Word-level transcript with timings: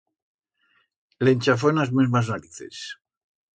Le'n 1.27 1.45
chafó 1.49 1.71
en 1.73 1.83
as 1.85 1.93
mesmas 2.01 2.35
narices. 2.35 2.83